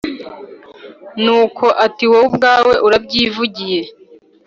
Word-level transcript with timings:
Nuko 1.23 1.65
ati 1.85 2.03
wowe 2.11 2.25
ubwawe 2.29 2.73
urabyivugiye 2.85 3.81